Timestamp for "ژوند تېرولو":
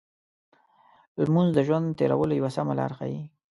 1.67-2.33